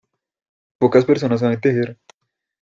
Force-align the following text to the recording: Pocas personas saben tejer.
Pocas 0.79 1.05
personas 1.05 1.41
saben 1.41 1.61
tejer. 1.61 1.95